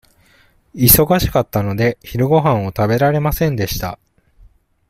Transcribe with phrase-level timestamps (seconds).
[0.73, 3.99] 忙しかったので、昼ごはんを食べられませんでした。